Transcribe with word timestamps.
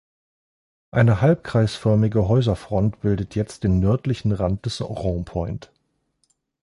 Eine 0.89 1.21
halbkreisförmige 1.21 2.27
Häuserfront 2.27 3.01
bildete 3.01 3.37
jetzt 3.37 3.63
den 3.63 3.79
nördlichen 3.79 4.31
Rand 4.31 4.65
des 4.65 4.81
"Rond-Point". 4.81 5.71